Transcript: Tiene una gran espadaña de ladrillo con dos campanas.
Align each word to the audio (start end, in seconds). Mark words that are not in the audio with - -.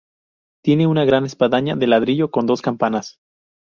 Tiene 0.63 0.87
una 0.87 1.05
gran 1.05 1.25
espadaña 1.25 1.75
de 1.75 1.85
ladrillo 1.85 2.31
con 2.31 2.47
dos 2.47 2.63
campanas. 2.63 3.19